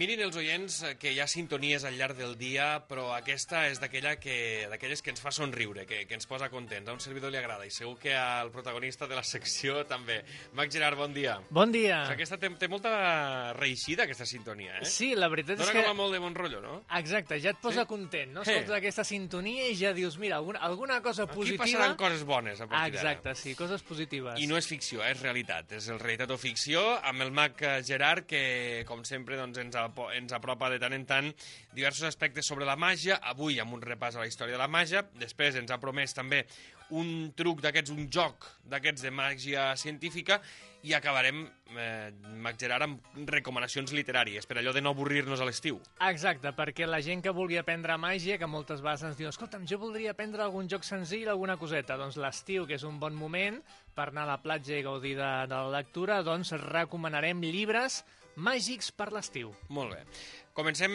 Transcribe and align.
Mirin 0.00 0.22
els 0.24 0.36
oients 0.40 0.78
eh, 0.88 0.94
que 0.96 1.10
hi 1.12 1.18
ha 1.20 1.26
sintonies 1.28 1.82
al 1.84 1.98
llarg 2.00 2.16
del 2.16 2.30
dia, 2.40 2.78
però 2.88 3.10
aquesta 3.12 3.66
és 3.68 3.76
d'aquella 3.82 4.14
que 4.16 4.64
d'aquelles 4.70 5.02
que 5.04 5.12
ens 5.12 5.20
fa 5.20 5.28
somriure, 5.28 5.82
que, 5.84 6.06
que 6.08 6.16
ens 6.16 6.24
posa 6.24 6.46
contents. 6.48 6.88
A 6.88 6.94
un 6.96 7.02
servidor 7.04 7.28
li 7.28 7.36
agrada 7.36 7.66
i 7.68 7.72
segur 7.74 7.98
que 8.00 8.14
al 8.16 8.48
protagonista 8.54 9.04
de 9.10 9.18
la 9.18 9.24
secció 9.28 9.82
també. 9.90 10.22
Mac 10.56 10.72
Gerard, 10.72 10.96
bon 10.96 11.12
dia. 11.12 11.34
Bon 11.52 11.68
dia. 11.74 11.98
O 11.98 12.06
sigui, 12.08 12.16
aquesta 12.16 12.38
té, 12.40 12.48
té 12.62 12.70
molta 12.72 12.92
reeixida, 13.58 14.06
aquesta 14.06 14.24
sintonia, 14.24 14.78
eh? 14.78 14.86
Sí, 14.88 15.10
la 15.12 15.28
veritat 15.28 15.60
Dóna 15.60 15.68
és 15.68 15.76
que... 15.76 15.82
com 15.84 15.92
a 15.92 15.98
molt 15.98 16.16
de 16.16 16.22
bon 16.24 16.38
rotllo, 16.38 16.62
no? 16.64 16.78
Exacte, 16.96 17.36
ja 17.44 17.52
et 17.52 17.60
posa 17.60 17.84
Sí? 17.84 17.90
content, 17.92 18.32
no? 18.38 18.40
Eh. 18.40 18.48
Escoltes 18.54 18.78
aquesta 18.78 19.04
sintonia 19.04 19.68
i 19.68 19.76
ja 19.82 19.92
dius, 19.92 20.16
mira, 20.22 20.40
alguna, 20.40 20.64
alguna 20.64 21.02
cosa 21.04 21.28
Aquí 21.28 21.42
positiva... 21.42 21.66
passaran 21.66 21.98
coses 22.00 22.24
bones 22.24 22.56
a 22.56 22.70
partir 22.70 22.96
d'ara. 22.96 23.12
Exacte, 23.18 23.36
sí, 23.36 23.52
coses 23.52 23.84
positives. 23.84 24.40
I 24.40 24.48
no 24.48 24.56
és 24.56 24.72
ficció, 24.72 25.04
eh, 25.04 25.12
és 25.12 25.20
realitat. 25.20 25.76
És 25.76 25.92
el 25.92 26.00
realitat 26.00 26.32
o 26.32 26.40
ficció, 26.40 26.88
amb 27.04 27.28
el 27.28 27.36
eh, 27.36 27.76
Gerard, 27.84 28.24
que, 28.24 28.42
com 28.88 29.04
sempre, 29.04 29.36
doncs, 29.36 29.60
ens, 29.60 29.76
apo 29.76 29.89
ens 30.16 30.32
apropa 30.36 30.70
de 30.72 30.80
tant 30.82 30.96
en 30.96 31.06
tant 31.08 31.30
diversos 31.76 32.08
aspectes 32.08 32.46
sobre 32.46 32.68
la 32.68 32.76
màgia. 32.76 33.20
Avui 33.32 33.60
amb 33.60 33.74
un 33.76 33.82
repàs 33.84 34.16
a 34.16 34.24
la 34.24 34.28
història 34.30 34.56
de 34.56 34.62
la 34.62 34.70
màgia. 34.70 35.04
Després 35.20 35.58
ens 35.60 35.70
ha 35.70 35.80
promès 35.82 36.14
també 36.16 36.44
un 36.90 37.30
truc 37.36 37.60
d'aquests, 37.62 37.92
un 37.94 38.08
joc 38.10 38.48
d'aquests 38.70 39.06
de 39.06 39.12
màgia 39.14 39.70
científica 39.78 40.40
i 40.82 40.94
acabarem, 40.96 41.42
eh, 41.76 42.10
Mag 42.40 42.56
Gerard, 42.58 42.86
amb 42.86 43.28
recomanacions 43.28 43.92
literàries, 43.92 44.46
per 44.48 44.56
allò 44.58 44.72
de 44.72 44.80
no 44.80 44.94
avorrir-nos 44.94 45.40
a 45.40 45.44
l'estiu. 45.44 45.80
Exacte, 46.08 46.52
perquè 46.56 46.86
la 46.88 47.02
gent 47.04 47.20
que 47.22 47.34
vulgui 47.36 47.58
aprendre 47.60 47.98
màgia, 48.00 48.38
que 48.38 48.48
moltes 48.48 48.80
vegades 48.80 49.04
ens 49.10 49.18
diu 49.18 49.28
escolta'm, 49.28 49.66
jo 49.68 49.78
voldria 49.78 50.12
aprendre 50.12 50.42
algun 50.42 50.68
joc 50.68 50.84
senzill, 50.84 51.28
alguna 51.28 51.58
coseta. 51.58 51.98
Doncs 52.00 52.16
l'estiu, 52.16 52.66
que 52.66 52.78
és 52.80 52.86
un 52.88 52.98
bon 52.98 53.14
moment 53.14 53.60
per 53.94 54.08
anar 54.08 54.24
a 54.24 54.32
la 54.32 54.40
platja 54.40 54.78
i 54.78 54.86
gaudir 54.86 55.16
de, 55.18 55.30
de 55.50 55.54
la 55.54 55.76
lectura, 55.76 56.22
doncs 56.22 56.54
recomanarem 56.64 57.44
llibres 57.44 58.04
màgics 58.40 58.90
per 58.96 59.10
l'estiu. 59.14 59.52
Molt 59.68 59.94
bé. 59.94 60.00
Comencem, 60.56 60.94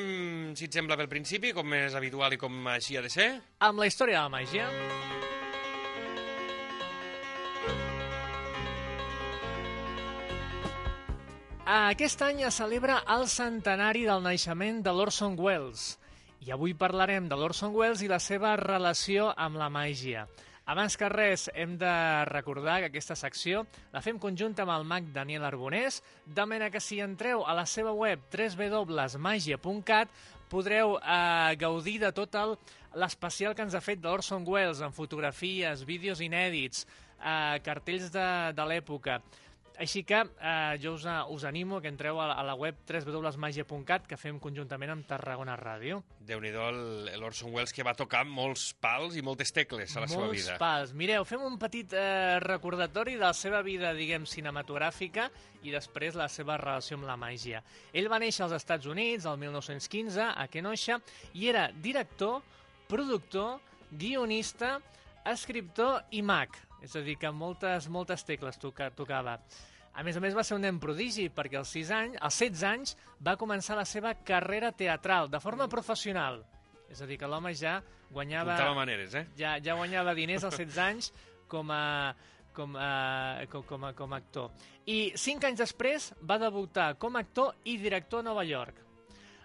si 0.58 0.68
et 0.68 0.76
sembla, 0.76 0.98
pel 1.00 1.12
principi, 1.12 1.54
com 1.56 1.74
és 1.78 1.96
habitual 1.98 2.36
i 2.36 2.42
com 2.42 2.68
així 2.74 2.98
ha 2.98 3.06
de 3.06 3.12
ser. 3.14 3.30
Amb 3.66 3.82
la 3.82 3.90
història 3.92 4.20
de 4.20 4.26
la 4.26 4.34
màgia... 4.40 4.70
Aquest 11.66 12.22
any 12.22 12.44
es 12.46 12.60
celebra 12.62 13.00
el 13.10 13.24
centenari 13.26 14.04
del 14.06 14.22
naixement 14.22 14.84
de 14.86 14.92
l'Orson 14.94 15.34
Welles 15.42 15.96
i 16.46 16.52
avui 16.54 16.76
parlarem 16.78 17.26
de 17.26 17.38
l'Orson 17.40 17.74
Welles 17.74 18.04
i 18.06 18.09
la 18.12 18.20
seva 18.22 18.52
relació 18.59 19.32
amb 19.34 19.58
la 19.58 19.72
màgia. 19.74 20.28
Abans 20.66 20.96
que 20.98 21.06
res, 21.14 21.44
hem 21.54 21.76
de 21.78 21.90
recordar 22.26 22.80
que 22.82 22.88
aquesta 22.90 23.14
secció 23.14 23.68
la 23.94 24.02
fem 24.02 24.18
conjunta 24.18 24.64
amb 24.64 24.74
el 24.74 24.86
mag 24.90 25.12
Daniel 25.14 25.46
Arbonés, 25.46 26.00
de 26.26 26.46
manera 26.50 26.72
que 26.74 26.82
si 26.82 26.98
entreu 27.06 27.44
a 27.46 27.54
la 27.54 27.68
seva 27.70 27.94
web 27.94 28.24
www.magia.cat 28.34 30.10
podreu 30.50 30.98
eh, 30.98 31.54
gaudir 31.62 32.00
de 32.02 32.10
tot 32.18 32.34
l'especial 32.98 33.54
que 33.54 33.62
ens 33.62 33.78
ha 33.78 33.84
fet 33.86 34.02
d'Orson 34.02 34.42
Welles, 34.50 34.82
amb 34.82 34.98
fotografies, 34.98 35.86
vídeos 35.86 36.22
inèdits, 36.26 36.88
eh, 37.20 37.62
cartells 37.62 38.10
de, 38.10 38.28
de 38.58 38.66
l'època. 38.66 39.22
Així 39.80 40.04
que 40.08 40.22
eh, 40.23 40.78
jo 40.81 40.94
us, 40.95 41.06
us 41.30 41.44
animo 41.44 41.81
que 41.81 41.90
entreu 41.92 42.20
a 42.22 42.28
la, 42.30 42.36
a 42.40 42.44
la 42.48 42.56
web 42.56 42.78
www.magia.cat 42.88 44.06
que 44.08 44.18
fem 44.18 44.40
conjuntament 44.40 44.94
amb 44.94 45.08
Tarragona 45.09 45.58
Ràdio. 45.59 46.02
déu 46.26 46.40
nhi 46.42 46.52
l'Orson 47.20 47.52
Welles 47.54 47.73
que 47.76 47.84
va 47.86 47.94
tocar 47.94 48.23
molts 48.26 48.73
pals 48.81 49.16
i 49.16 49.22
moltes 49.22 49.52
tecles 49.53 49.96
a 49.96 50.02
la 50.02 50.08
seva 50.08 50.26
Molts 50.26 50.40
vida. 50.42 50.58
pals. 50.58 50.94
Mireu, 50.94 51.26
fem 51.26 51.44
un 51.46 51.58
petit 51.62 51.94
eh, 51.94 52.40
recordatori 52.41 53.13
de 53.16 53.25
la 53.25 53.34
seva 53.34 53.62
vida, 53.62 53.94
diguem, 53.94 54.25
cinematogràfica 54.25 55.30
i 55.63 55.72
després 55.74 56.16
la 56.18 56.28
seva 56.30 56.57
relació 56.57 56.97
amb 56.97 57.06
la 57.09 57.18
màgia. 57.18 57.62
Ell 57.94 58.09
va 58.09 58.19
néixer 58.19 58.46
als 58.47 58.53
Estats 58.57 58.86
Units 58.90 59.25
el 59.25 59.38
1915 59.38 60.31
a 60.36 60.47
Kenosha 60.47 61.00
i 61.34 61.50
era 61.50 61.69
director, 61.72 62.42
productor, 62.88 63.59
guionista, 63.92 64.80
escriptor 65.25 66.03
i 66.12 66.22
mag. 66.22 66.50
És 66.85 66.94
a 66.94 67.01
dir, 67.01 67.16
que 67.18 67.31
moltes, 67.34 67.88
moltes 67.90 68.22
tecles 68.28 68.59
toca, 68.62 68.91
tocava. 68.94 69.40
A 69.96 70.03
més 70.06 70.18
a 70.19 70.22
més, 70.22 70.35
va 70.38 70.44
ser 70.46 70.57
un 70.57 70.62
nen 70.62 70.78
prodigi, 70.81 71.31
perquè 71.34 71.57
als, 71.57 71.72
6 71.73 71.91
anys, 71.97 72.19
als 72.22 72.38
16 72.44 72.66
anys 72.69 72.94
va 73.25 73.34
començar 73.41 73.78
la 73.79 73.88
seva 73.90 74.12
carrera 74.28 74.69
teatral, 74.75 75.31
de 75.34 75.41
forma 75.41 75.66
professional. 75.72 76.44
És 76.91 77.01
a 77.01 77.09
dir, 77.09 77.18
que 77.18 77.29
l'home 77.31 77.56
ja 77.57 77.79
guanyava 78.12 78.53
Apuntava 78.53 78.78
maneres, 78.78 79.16
eh? 79.18 79.25
ja, 79.40 79.56
ja 79.63 79.74
guanyava 79.79 80.13
diners 80.13 80.45
als 80.45 80.59
16 80.62 80.81
anys 80.84 81.09
com 81.50 81.74
a, 81.74 82.13
com 82.53 82.78
a, 82.78 82.90
com, 83.50 83.66
com, 83.66 83.90
a, 83.90 83.94
com 83.97 84.13
a 84.13 84.22
actor. 84.22 84.51
I 84.85 85.16
cinc 85.18 85.50
anys 85.50 85.63
després 85.66 86.12
va 86.22 86.38
debutar 86.38 86.91
com 87.01 87.18
a 87.18 87.25
actor 87.25 87.56
i 87.66 87.79
director 87.81 88.22
a 88.22 88.29
Nova 88.29 88.45
York. 88.45 88.84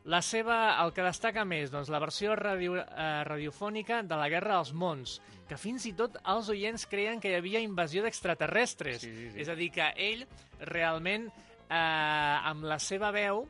La 0.09 0.23
seva, 0.25 0.79
el 0.81 0.95
que 0.97 1.05
destaca 1.05 1.45
més, 1.45 1.69
doncs, 1.71 1.91
la 1.93 2.01
versió 2.01 2.33
radio, 2.39 2.79
eh, 2.81 3.09
radiofònica 3.29 4.01
de 4.03 4.17
la 4.17 4.31
Guerra 4.33 4.57
dels 4.57 4.73
Mons, 4.73 5.19
que 5.49 5.59
fins 5.61 5.85
i 5.91 5.93
tot 5.99 6.17
els 6.25 6.49
oients 6.49 6.87
creien 6.89 7.21
que 7.21 7.29
hi 7.29 7.37
havia 7.37 7.61
invasió 7.61 8.03
d'extraterrestres. 8.03 9.03
Sí, 9.03 9.13
sí, 9.13 9.31
sí. 9.35 9.41
És 9.45 9.51
a 9.53 9.57
dir, 9.59 9.69
que 9.75 9.91
ell 10.01 10.25
realment, 10.73 11.29
eh, 11.69 11.77
amb 11.77 12.65
la 12.65 12.79
seva 12.81 13.13
veu, 13.13 13.45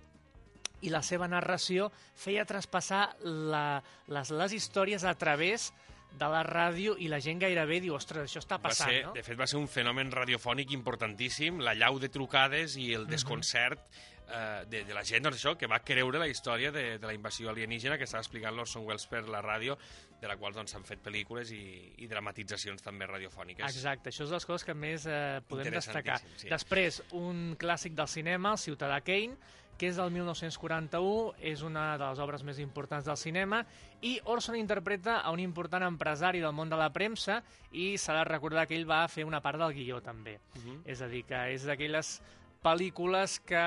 i 0.81 0.91
la 0.91 1.03
seva 1.05 1.29
narració 1.29 1.91
feia 2.17 2.47
traspassar 2.49 3.05
la, 3.23 3.83
les, 4.09 4.33
les 4.33 4.57
històries 4.57 5.05
a 5.05 5.15
través 5.19 5.71
de 6.11 6.27
la 6.27 6.43
ràdio 6.43 6.97
i 6.99 7.07
la 7.09 7.21
gent 7.23 7.39
gairebé 7.39 7.79
diu, 7.85 7.95
ostres, 7.95 8.27
això 8.27 8.41
està 8.43 8.59
Va 8.59 8.71
passant, 8.71 8.91
ser, 8.91 9.03
no? 9.07 9.13
De 9.15 9.23
fet, 9.23 9.39
va 9.39 9.47
ser 9.47 9.61
un 9.61 9.69
fenomen 9.71 10.11
radiofònic 10.11 10.73
importantíssim, 10.75 11.61
la 11.63 11.77
llau 11.79 12.01
de 12.03 12.11
trucades 12.11 12.75
i 12.81 12.91
el 12.97 13.07
desconcert 13.07 13.85
eh, 14.31 14.65
de, 14.71 14.85
de 14.89 14.95
la 14.95 15.05
gent, 15.05 15.25
doncs 15.25 15.41
això, 15.41 15.55
que 15.59 15.69
va 15.71 15.81
creure 15.85 16.21
la 16.23 16.29
història 16.31 16.73
de, 16.73 16.85
de 16.99 17.07
la 17.07 17.15
invasió 17.17 17.51
alienígena 17.51 17.99
que 17.99 18.09
estava 18.09 18.23
explicant 18.25 18.57
l'Orson 18.57 18.87
Welles 18.87 19.07
per 19.11 19.27
la 19.29 19.43
ràdio, 19.45 19.77
de 20.21 20.29
la 20.29 20.37
qual 20.41 20.55
doncs, 20.57 20.75
s'han 20.75 20.85
fet 20.87 21.03
pel·lícules 21.05 21.53
i, 21.57 21.63
i 22.05 22.11
dramatitzacions 22.11 22.85
també 22.85 23.09
radiofòniques. 23.09 23.65
Exacte, 23.69 24.13
això 24.13 24.27
és 24.27 24.35
de 24.35 24.39
les 24.39 24.49
coses 24.49 24.67
que 24.69 24.77
més 24.77 25.07
eh, 25.09 25.41
podem 25.49 25.73
destacar. 25.75 26.21
Sí. 26.37 26.51
Després, 26.53 27.03
un 27.17 27.57
clàssic 27.61 27.97
del 27.97 28.11
cinema, 28.11 28.55
El 28.57 28.63
Ciutadà 28.63 29.01
Kane, 29.05 29.39
que 29.81 29.89
és 29.89 29.97
del 29.97 30.11
1941, 30.13 31.39
és 31.41 31.63
una 31.65 31.95
de 31.97 32.05
les 32.05 32.19
obres 32.21 32.43
més 32.45 32.59
importants 32.61 33.07
del 33.09 33.17
cinema, 33.17 33.63
i 34.05 34.19
Orson 34.29 34.59
interpreta 34.61 35.23
a 35.25 35.33
un 35.33 35.41
important 35.41 35.87
empresari 35.87 36.43
del 36.45 36.53
món 36.53 36.69
de 36.69 36.77
la 36.77 36.91
premsa 36.93 37.39
i 37.73 37.95
s'ha 37.97 38.19
de 38.19 38.27
recordar 38.29 38.67
que 38.69 38.77
ell 38.77 38.85
va 38.85 39.07
fer 39.09 39.25
una 39.25 39.41
part 39.41 39.57
del 39.63 39.73
guió 39.73 40.03
també. 40.05 40.37
Mhm. 40.61 40.83
És 40.85 41.01
a 41.01 41.09
dir, 41.09 41.25
que 41.25 41.41
és 41.55 41.65
d'aquelles 41.65 42.21
pel·lícules 42.61 43.39
que 43.49 43.65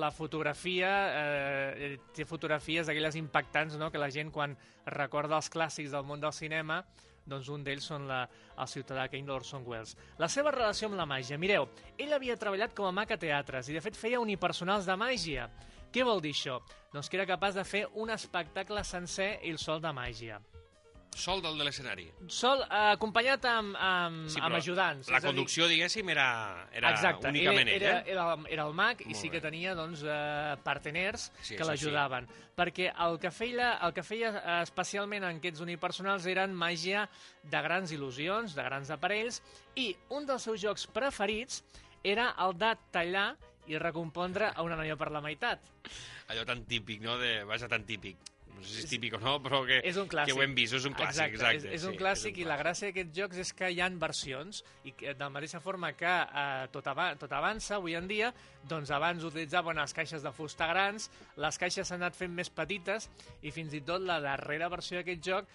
la 0.00 0.10
fotografia 0.14 0.90
eh, 1.12 1.98
té 2.16 2.24
fotografies 2.24 2.88
d'aquelles 2.88 3.18
impactants 3.20 3.76
no? 3.76 3.90
que 3.92 4.00
la 4.00 4.10
gent 4.10 4.32
quan 4.32 4.56
recorda 4.86 5.36
els 5.36 5.50
clàssics 5.52 5.92
del 5.92 6.06
món 6.08 6.22
del 6.22 6.32
cinema 6.32 6.80
doncs 7.30 7.50
un 7.52 7.64
d'ells 7.64 7.86
són 7.92 8.06
la, 8.08 8.24
el 8.58 8.68
ciutadà 8.70 9.06
Kane 9.10 9.28
d'Orson 9.28 9.64
Welles. 9.66 9.94
La 10.18 10.28
seva 10.32 10.50
relació 10.54 10.88
amb 10.88 10.98
la 10.98 11.06
màgia. 11.06 11.38
Mireu, 11.38 11.68
ell 12.00 12.16
havia 12.16 12.38
treballat 12.40 12.74
com 12.74 12.88
a 12.88 12.94
mag 12.96 13.12
a 13.12 13.20
teatres 13.20 13.68
i 13.68 13.76
de 13.76 13.82
fet 13.84 13.98
feia 13.98 14.22
unipersonals 14.22 14.88
de 14.88 14.96
màgia. 14.98 15.46
Què 15.92 16.06
vol 16.06 16.22
dir 16.22 16.32
això? 16.34 16.60
Doncs 16.94 17.10
que 17.10 17.18
era 17.18 17.28
capaç 17.28 17.58
de 17.58 17.66
fer 17.66 17.84
un 17.98 18.10
espectacle 18.14 18.82
sencer 18.86 19.36
ell 19.46 19.58
sol 19.58 19.82
de 19.82 19.92
màgia. 19.94 20.40
Sol 21.14 21.42
del 21.42 21.58
de 21.58 21.64
l'escenari. 21.66 22.04
Sol, 22.30 22.60
eh, 22.62 22.92
acompanyat 22.94 23.44
amb, 23.50 23.74
amb, 23.76 24.28
Sí, 24.30 24.38
amb 24.40 24.54
ajudants. 24.56 25.08
La 25.10 25.16
a 25.16 25.20
dir- 25.20 25.26
conducció, 25.28 25.66
diguéssim, 25.68 26.08
era, 26.08 26.68
era 26.72 26.92
Exacte, 26.92 27.28
únicament 27.28 27.68
ell 27.68 27.74
ell, 27.74 27.82
era, 27.82 27.98
eh? 27.98 28.04
era, 28.12 28.36
era 28.48 28.64
el 28.64 28.72
mag 28.74 29.00
i 29.02 29.06
Molt 29.06 29.16
sí 29.16 29.28
bé. 29.28 29.32
que 29.34 29.40
tenia 29.40 29.74
doncs, 29.74 30.02
eh, 30.06 30.56
parteners 30.62 31.32
Sí, 31.42 31.56
que 31.56 31.64
l'ajudaven. 31.64 32.28
Perquè 32.56 32.92
el 33.06 33.18
que 33.18 33.30
feia, 33.30 33.78
el 33.82 33.92
que 33.92 34.02
feia 34.02 34.30
eh, 34.38 34.62
especialment 34.62 35.24
en 35.24 35.36
aquests 35.36 35.60
unipersonals 35.60 36.26
eren 36.26 36.54
màgia 36.54 37.08
de 37.42 37.60
grans 37.62 37.92
il·lusions, 37.92 38.54
de 38.54 38.62
grans 38.62 38.90
aparells, 38.90 39.42
i 39.76 39.94
un 40.10 40.24
dels 40.26 40.42
seus 40.42 40.60
jocs 40.62 40.86
preferits 40.86 41.62
era 42.04 42.34
el 42.38 42.56
de 42.56 42.76
tallar 42.92 43.36
i 43.66 43.76
recompondre 43.78 44.52
a 44.54 44.62
una 44.62 44.76
noia 44.76 44.96
per 44.96 45.10
la 45.10 45.20
meitat. 45.20 45.60
Allò 46.28 46.44
tan 46.46 46.64
típic, 46.64 47.02
no? 47.02 47.18
De, 47.18 47.42
vaja, 47.44 47.68
tan 47.68 47.84
típic. 47.84 48.16
No 48.60 48.66
sé 48.68 48.74
si 48.74 48.82
és 48.84 48.90
típic 48.92 49.14
o 49.16 49.20
no, 49.22 49.38
però 49.42 49.62
que, 49.66 49.80
És 49.88 49.96
un 50.00 50.08
clàssic. 50.10 50.34
que 50.34 50.38
ho 50.38 50.44
hem 50.44 50.54
vist, 50.56 50.76
és 50.76 50.86
un 50.88 50.96
clàssic, 50.96 51.32
exacte. 51.34 51.56
és, 51.56 51.80
és 51.80 51.86
un 51.88 51.94
sí, 51.94 52.00
clàssic 52.02 52.36
és 52.36 52.42
i 52.44 52.48
la 52.48 52.58
gràcia 52.60 52.90
d'aquests 52.90 53.16
jocs 53.16 53.40
és 53.44 53.52
que 53.56 53.70
hi 53.72 53.80
han 53.80 53.96
versions 54.02 54.62
i 54.84 54.92
que, 54.92 55.14
de 55.14 55.24
la 55.24 55.30
mateixa 55.32 55.62
forma 55.64 55.92
que 55.96 56.10
eh, 56.12 56.68
tot, 56.74 56.90
ava 56.92 57.08
tot 57.20 57.32
avança 57.32 57.78
avui 57.78 57.96
en 57.96 58.08
dia, 58.10 58.32
doncs 58.68 58.92
abans 58.92 59.24
utilitzaven 59.24 59.80
les 59.80 59.96
caixes 59.96 60.22
de 60.22 60.32
fusta 60.36 60.68
grans, 60.70 61.08
les 61.40 61.58
caixes 61.58 61.88
s'han 61.88 62.04
anat 62.04 62.18
fent 62.18 62.36
més 62.36 62.52
petites 62.52 63.08
i 63.42 63.50
fins 63.54 63.74
i 63.74 63.80
tot 63.80 64.04
la 64.04 64.20
darrera 64.20 64.68
versió 64.68 65.00
d'aquest 65.00 65.24
joc 65.24 65.48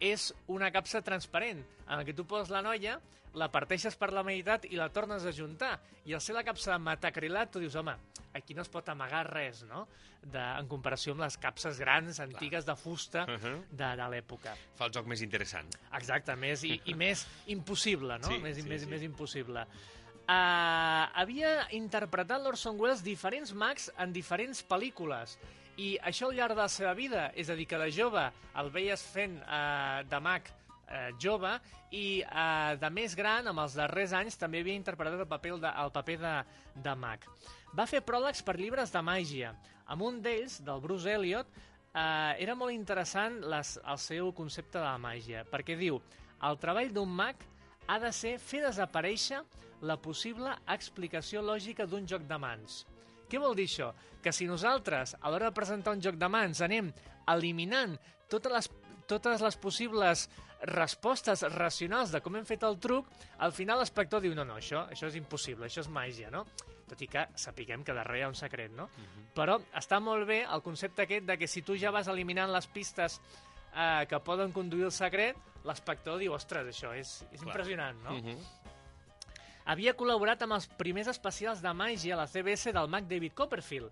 és 0.00 0.32
una 0.52 0.70
capsa 0.72 1.02
transparent 1.02 1.62
en 1.86 1.96
la 1.96 2.04
que 2.04 2.14
tu 2.14 2.26
poses 2.26 2.50
la 2.50 2.62
noia, 2.62 2.98
la 3.36 3.50
parteixes 3.52 3.96
per 4.00 4.10
la 4.16 4.22
meitat 4.24 4.64
i 4.70 4.76
la 4.76 4.88
tornes 4.88 5.24
a 5.28 5.32
juntar. 5.32 5.74
I 6.08 6.14
al 6.16 6.22
ser 6.24 6.34
la 6.34 6.44
capsa 6.44 6.72
de 6.72 6.78
metacrilat, 6.80 7.50
tu 7.52 7.60
dius, 7.60 7.74
home, 7.76 7.92
aquí 8.34 8.54
no 8.54 8.62
es 8.62 8.70
pot 8.72 8.88
amagar 8.88 9.26
res, 9.28 9.62
no? 9.68 9.86
De, 10.22 10.40
en 10.40 10.66
comparació 10.68 11.12
amb 11.12 11.22
les 11.22 11.36
capses 11.38 11.78
grans, 11.78 12.18
antigues 12.20 12.64
de 12.66 12.74
fusta 12.76 13.26
Uh 13.28 13.36
-huh. 13.36 13.60
de, 13.70 13.90
de 13.96 14.08
l'època. 14.10 14.56
Fa 14.74 14.86
el 14.86 14.92
joc 14.92 15.06
més 15.06 15.20
interessant. 15.22 15.68
Exacte, 15.92 16.34
més 16.36 16.64
i, 16.64 16.80
i 16.86 16.94
més 17.04 17.26
impossible, 17.46 18.18
no? 18.18 18.28
Sí, 18.28 18.38
més, 18.38 18.56
sí, 18.56 18.62
més, 18.62 18.82
sí. 18.82 18.88
més 18.88 19.02
impossible. 19.02 19.66
Uh, 20.26 21.06
havia 21.14 21.68
interpretat 21.70 22.42
l'Orson 22.42 22.80
Welles 22.80 23.04
diferents 23.04 23.52
mags 23.54 23.92
en 23.96 24.12
diferents 24.12 24.64
pel·lícules 24.66 25.38
I 25.76 25.96
això 26.08 26.30
al 26.30 26.36
llarg 26.38 26.56
de 26.56 26.62
la 26.62 26.72
seva 26.72 26.94
vida, 26.96 27.26
és 27.36 27.50
a 27.52 27.56
dir, 27.56 27.66
que 27.68 27.78
de 27.80 27.90
jove 27.92 28.22
el 28.56 28.70
veies 28.72 29.02
fent 29.12 29.36
eh, 29.42 30.04
de 30.08 30.20
mag 30.24 30.48
eh, 30.88 31.10
jove 31.20 31.52
i 31.92 32.22
eh, 32.22 32.76
de 32.80 32.90
més 32.90 33.16
gran, 33.18 33.50
amb 33.50 33.60
els 33.60 33.76
darrers 33.76 34.14
anys, 34.16 34.38
també 34.40 34.62
havia 34.64 34.78
interpretat 34.78 35.20
el 35.26 35.28
paper 35.28 35.56
de, 35.60 35.72
el 35.84 35.92
paper 35.92 36.18
de, 36.22 36.34
de 36.88 36.94
mag. 36.96 37.26
Va 37.76 37.88
fer 37.90 38.00
pròlegs 38.00 38.40
per 38.46 38.56
llibres 38.56 38.94
de 38.94 39.02
màgia. 39.04 39.52
Amb 39.92 40.06
un 40.06 40.22
d'ells, 40.24 40.62
del 40.64 40.80
Bruce 40.80 41.12
Elliot, 41.12 41.52
eh, 41.92 42.32
era 42.46 42.56
molt 42.56 42.72
interessant 42.72 43.42
les, 43.44 43.76
el 43.84 44.00
seu 44.00 44.32
concepte 44.32 44.78
de 44.78 44.86
la 44.86 44.96
màgia, 45.02 45.44
perquè 45.52 45.76
diu 45.76 46.00
el 46.46 46.58
treball 46.60 46.92
d'un 46.92 47.12
mag 47.20 47.44
ha 47.86 48.00
de 48.02 48.10
ser 48.12 48.36
fer 48.42 48.64
desaparèixer 48.64 49.44
la 49.86 50.00
possible 50.00 50.52
explicació 50.72 51.44
lògica 51.44 51.86
d'un 51.86 52.08
joc 52.08 52.24
de 52.28 52.38
mans. 52.40 52.84
Què 53.30 53.40
vol 53.42 53.56
dir 53.58 53.66
això? 53.66 53.92
Que 54.22 54.32
si 54.32 54.46
nosaltres, 54.46 55.16
a 55.20 55.30
l'hora 55.30 55.50
de 55.50 55.56
presentar 55.56 55.94
un 55.96 56.02
joc 56.02 56.18
de 56.20 56.28
mans, 56.30 56.60
anem 56.62 56.92
eliminant 57.32 57.96
totes 58.30 58.52
les, 58.52 58.68
totes 59.10 59.42
les 59.42 59.56
possibles 59.56 60.26
respostes 60.66 61.42
racionals 61.52 62.12
de 62.14 62.22
com 62.24 62.38
hem 62.38 62.46
fet 62.48 62.64
el 62.66 62.78
truc, 62.82 63.08
al 63.44 63.52
final 63.52 63.82
l'espectador 63.82 64.24
diu, 64.24 64.34
no, 64.34 64.46
no, 64.48 64.56
això, 64.56 64.86
això 64.92 65.10
és 65.10 65.18
impossible, 65.18 65.66
això 65.66 65.82
és 65.84 65.90
màgia, 65.92 66.30
no? 66.32 66.46
Tot 66.86 67.02
i 67.02 67.08
que 67.10 67.26
sapiguem 67.38 67.82
que 67.84 67.94
darrere 67.94 68.20
hi 68.20 68.24
ha 68.24 68.30
un 68.30 68.38
secret, 68.38 68.72
no? 68.72 68.84
Uh 68.86 69.02
-huh. 69.02 69.26
Però 69.34 69.58
està 69.74 70.00
molt 70.00 70.26
bé 70.26 70.44
el 70.44 70.62
concepte 70.62 71.02
aquest 71.02 71.26
de 71.26 71.36
que 71.38 71.46
si 71.46 71.62
tu 71.62 71.76
ja 71.76 71.90
vas 71.90 72.08
eliminant 72.08 72.52
les 72.52 72.66
pistes 72.66 73.20
eh, 73.74 74.06
que 74.08 74.20
poden 74.20 74.52
conduir 74.52 74.84
el 74.84 74.92
secret, 74.92 75.36
l'espectador 75.64 76.18
diu, 76.18 76.32
ostres, 76.32 76.66
això 76.66 76.94
és, 76.94 77.24
és 77.32 77.42
impressionant, 77.42 78.02
no? 78.02 78.10
Uh 78.10 78.22
-huh. 78.24 78.65
Havia 79.66 79.96
col·laborat 79.98 80.44
amb 80.44 80.54
els 80.54 80.68
primers 80.78 81.08
especials 81.10 81.58
de 81.58 81.72
màgia 81.74 82.14
a 82.14 82.20
la 82.20 82.28
CBS 82.30 82.70
del 82.70 82.86
mag 82.86 83.08
David 83.10 83.32
Copperfield, 83.34 83.90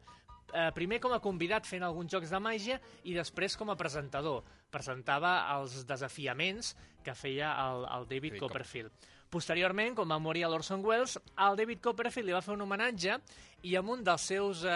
eh, 0.53 0.69
primer 0.76 1.00
com 1.03 1.12
a 1.12 1.19
convidat 1.19 1.67
fent 1.67 1.82
alguns 1.82 2.12
jocs 2.12 2.31
de 2.31 2.38
màgia 2.38 2.76
i 3.03 3.15
després 3.17 3.56
com 3.59 3.73
a 3.73 3.76
presentador. 3.76 4.44
Presentava 4.71 5.35
els 5.56 5.81
desafiaments 5.88 6.76
que 7.03 7.17
feia 7.19 7.50
el, 7.65 7.88
el 7.91 8.06
David 8.06 8.37
David 8.37 8.44
Copperfield. 8.44 9.11
Posteriorment, 9.35 9.97
quan 9.99 10.06
va 10.06 10.21
morir 10.23 10.44
l'Orson 10.47 10.85
Welles, 10.87 11.19
el 11.43 11.59
David 11.59 11.82
Copperfield 11.82 12.31
li 12.31 12.37
va 12.37 12.44
fer 12.44 12.55
un 12.55 12.62
homenatge 12.62 13.19
i 13.67 13.75
en 13.75 13.91
un 13.91 14.06
dels 14.06 14.31
seus 14.31 14.62
eh, 14.62 14.75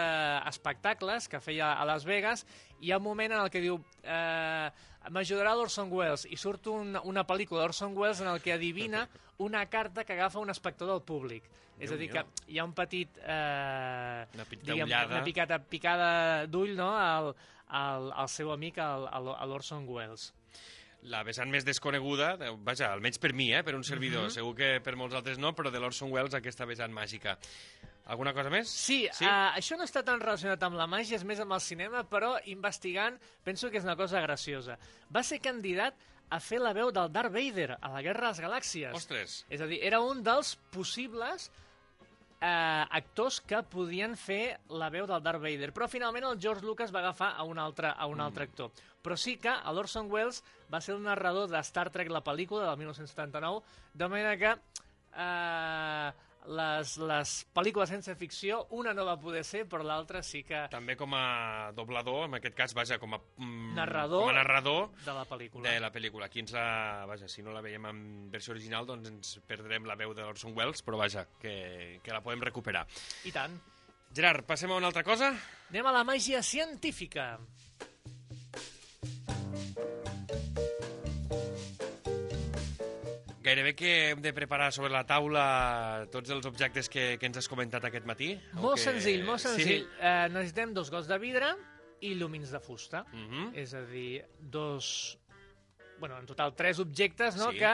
espectacles 0.51 1.29
que 1.31 1.39
feia 1.39 1.77
a 1.79 1.87
Las 1.87 2.03
Vegas 2.03 2.43
hi 2.81 2.91
ha 2.91 2.99
un 2.99 3.07
moment 3.07 3.31
en 3.31 3.39
el 3.39 3.51
que 3.53 3.63
diu 3.63 3.79
eh, 4.03 4.67
m'ajudarà 5.09 5.53
l'Orson 5.55 5.89
Welles 5.91 6.25
i 6.29 6.35
surt 6.37 6.67
un, 6.67 6.97
una 7.03 7.23
pel·lícula 7.25 7.61
d'Orson 7.63 7.95
Welles 7.97 8.19
en 8.21 8.27
el 8.27 8.41
que 8.41 8.53
adivina 8.53 9.07
una 9.39 9.65
carta 9.71 10.03
que 10.03 10.13
agafa 10.13 10.39
un 10.39 10.49
espectador 10.51 10.97
del 10.99 11.05
públic. 11.07 11.43
És 11.79 11.93
a 11.93 11.95
dir, 11.95 12.09
que 12.11 12.25
hi 12.51 12.57
ha 12.59 12.65
un 12.67 12.73
petit... 12.75 13.07
Eh, 13.23 14.25
Una 14.35 14.45
diguem, 14.51 14.83
ullada. 14.83 15.15
una 15.15 15.23
picada, 15.23 15.59
picada 15.63 16.09
d'ull 16.51 16.73
no? 16.75 16.89
al, 16.99 17.31
al, 17.69 18.11
al 18.11 18.27
seu 18.27 18.51
amic, 18.51 18.77
al, 18.83 19.07
al, 19.07 19.29
a 19.37 19.45
l'Orson 19.47 19.85
Welles. 19.87 20.33
La 21.07 21.21
vessant 21.23 21.47
més 21.47 21.63
desconeguda, 21.63 22.33
eh, 22.43 22.51
vaja, 22.67 22.89
almenys 22.91 23.21
per 23.23 23.31
mi, 23.31 23.53
eh, 23.55 23.63
per 23.63 23.77
un 23.77 23.85
servidor, 23.87 24.25
Mhm. 24.27 24.33
segur 24.35 24.53
que 24.57 24.81
per 24.83 24.97
molts 24.99 25.15
altres 25.15 25.39
no, 25.39 25.53
però 25.55 25.71
de 25.71 25.79
l'Orson 25.79 26.11
Welles 26.11 26.35
aquesta 26.35 26.65
vessant 26.67 26.91
màgica. 26.91 27.37
Alguna 28.09 28.33
cosa 28.33 28.49
més? 28.49 28.69
Sí, 28.73 29.03
Sí? 29.13 29.25
Uh, 29.25 29.53
això 29.59 29.77
no 29.77 29.85
està 29.85 30.01
tan 30.05 30.21
relacionat 30.21 30.63
amb 30.65 30.79
la 30.79 30.87
màgia, 30.89 31.19
és 31.19 31.25
més 31.27 31.39
amb 31.43 31.53
el 31.53 31.61
cinema, 31.61 32.03
però 32.09 32.35
investigant 32.49 33.19
penso 33.45 33.69
que 33.69 33.77
és 33.77 33.85
una 33.85 33.97
cosa 33.99 34.21
graciosa. 34.23 34.79
Va 35.13 35.21
ser 35.23 35.37
candidat 35.45 35.97
a 36.29 36.39
fer 36.41 36.59
la 36.61 36.73
veu 36.77 36.91
del 36.93 37.09
Darth 37.13 37.33
Vader 37.33 37.75
a 37.79 37.89
la 37.93 38.01
Guerra 38.05 38.27
de 38.27 38.33
les 38.33 38.43
Galàxies. 38.45 38.95
Ostres, 38.97 39.43
És 39.49 39.61
a 39.61 39.67
dir, 39.69 39.79
era 39.85 40.01
un 40.01 40.21
dels 40.25 40.55
possibles 40.73 41.49
eh, 42.41 42.85
actors 42.99 43.39
que 43.41 43.61
podien 43.63 44.15
fer 44.17 44.59
la 44.69 44.89
veu 44.93 45.07
del 45.09 45.23
Darth 45.25 45.41
Vader, 45.41 45.71
però 45.75 45.89
finalment 45.91 46.29
el 46.29 46.39
George 46.41 46.65
Lucas 46.65 46.93
va 46.93 47.01
agafar 47.03 47.33
a 47.35 47.43
un 47.43 47.59
altre, 47.59 47.91
a 47.95 48.07
un 48.07 48.21
altre 48.21 48.45
actor. 48.49 48.71
Però 49.03 49.17
sí 49.17 49.37
que 49.41 49.53
l'Orson 49.73 50.09
Welles 50.11 50.43
va 50.71 50.81
ser 50.81 50.95
el 50.95 51.03
narrador 51.03 51.49
de 51.49 51.61
Star 51.65 51.89
Trek, 51.89 52.09
la 52.09 52.23
pel·lícula 52.23 52.67
del 52.67 52.77
1979, 52.77 53.61
de 53.93 54.07
manera 54.07 54.37
que 54.37 54.53
eh, 54.53 56.11
les, 56.47 56.93
les 56.97 57.31
pel·lícules 57.53 57.89
sense 57.91 58.15
ficció, 58.15 58.61
una 58.77 58.93
no 58.95 59.05
va 59.05 59.17
poder 59.19 59.43
ser, 59.43 59.65
però 59.69 59.83
l'altra 59.85 60.21
sí 60.23 60.41
que 60.47 60.63
també 60.71 60.95
com 60.97 61.13
a 61.13 61.71
doblador, 61.75 62.25
en 62.29 62.37
aquest 62.39 62.55
cas, 62.57 62.73
vaja, 62.73 62.97
com 63.01 63.13
a... 63.13 63.19
mm, 63.37 63.73
Narrador. 63.75 64.23
Com 64.23 64.31
a 64.33 64.37
narrador 64.39 64.89
de 65.05 65.13
la 65.13 65.25
pel·lícula. 65.29 65.69
de 65.69 65.79
la 65.83 65.91
pel·lícula. 65.91 66.25
Aquí 66.29 66.39
ens 66.39 66.53
la... 66.55 67.05
Vaja, 67.09 67.27
si 67.27 67.43
no 67.43 67.51
la 67.53 67.61
veiem 67.61 67.85
en 67.91 68.01
versió 68.31 68.53
original, 68.55 68.87
doncs 68.89 69.09
ens 69.11 69.33
perdrem 69.47 69.85
la 69.85 69.95
veu 69.99 70.13
de 70.13 70.23
l'Orson 70.23 70.55
Welles, 70.57 70.81
però 70.85 70.97
vaja, 70.97 71.27
que, 71.41 71.99
que 72.03 72.13
la 72.15 72.21
podem 72.25 72.41
recuperar. 72.41 72.85
I 73.29 73.35
tant. 73.35 73.59
Gerard, 74.15 74.47
passem 74.49 74.71
a 74.71 74.77
una 74.79 74.87
altra 74.89 75.03
cosa? 75.05 75.33
Anem 75.69 75.85
a 75.85 75.91
la 75.93 76.03
màgia 76.07 76.41
científica. 76.41 77.35
Gairebé 83.49 83.73
que 83.73 83.91
hem 84.11 84.19
de 84.21 84.29
preparar 84.29 84.69
sobre 84.69 84.91
la 84.93 85.01
taula 85.09 86.05
tots 86.13 86.29
els 86.35 86.45
objectes 86.45 86.89
que, 86.93 87.05
que 87.17 87.25
ens 87.25 87.39
has 87.41 87.47
comentat 87.49 87.87
aquest 87.87 88.05
matí? 88.05 88.35
Molt 88.53 88.77
que... 88.77 88.83
senzill, 88.83 89.23
molt 89.25 89.41
senzill. 89.41 89.87
Sí? 89.87 90.01
Eh, 90.05 90.27
necessitem 90.29 90.75
dos 90.75 90.91
gots 90.93 91.09
de 91.09 91.17
vidre 91.17 91.49
i 92.05 92.13
llumins 92.19 92.53
de 92.53 92.61
fusta. 92.61 93.01
Mm 93.09 93.25
-hmm. 93.25 93.47
És 93.57 93.73
a 93.73 93.81
dir, 93.89 94.21
dos... 94.39 95.17
Bueno, 95.97 96.19
en 96.19 96.27
total, 96.29 96.53
tres 96.55 96.79
objectes 96.79 97.35
no? 97.35 97.49
Sí. 97.51 97.57
que 97.57 97.73